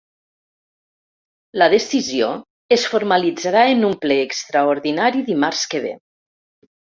[1.61, 2.29] La decisió
[2.77, 5.93] es formalitzarà en un ple extraordinari dimarts que ve.